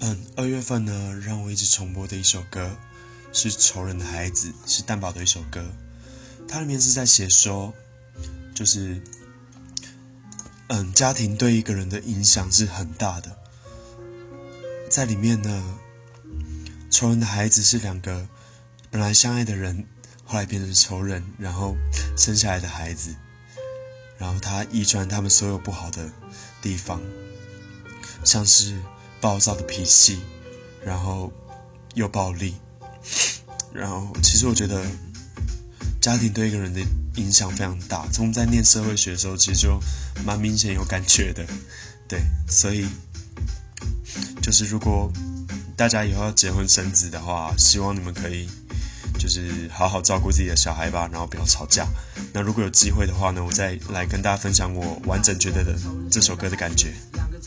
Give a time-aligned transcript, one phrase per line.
[0.00, 2.76] 嗯，二月份呢，让我一直重播的一首歌
[3.32, 5.64] 是《仇人的孩子》，是蛋宝的一首歌。
[6.46, 7.72] 它里面是在写说，
[8.54, 9.02] 就是，
[10.68, 13.34] 嗯，家庭对一个人的影响是很大的。
[14.90, 15.78] 在里面呢，
[16.90, 18.28] 仇人的孩子是两个
[18.90, 19.86] 本来相爱的人，
[20.24, 21.74] 后来变成仇人，然后
[22.18, 23.16] 生下来的孩子，
[24.18, 26.12] 然后他遗传他们所有不好的
[26.60, 27.00] 地方，
[28.24, 28.78] 像是。
[29.26, 30.20] 暴躁的脾气，
[30.84, 31.32] 然后
[31.94, 32.54] 又暴力，
[33.74, 34.80] 然后其实我觉得
[36.00, 36.80] 家庭对一个人的
[37.16, 38.06] 影响非常大。
[38.12, 39.80] 从在念社会学的时候，其实就
[40.24, 41.44] 蛮明显有感觉的。
[42.06, 42.86] 对，所以
[44.40, 45.10] 就是如果
[45.76, 48.48] 大家以后要结婚生子的话，希望你们可以
[49.18, 51.84] 就是好好照顾自己的小孩吧，然后不要吵架。
[52.32, 55.76] 那如果有机会的话呢，我再来跟大家分享我完整觉得的
[56.12, 56.94] 这首歌的感觉。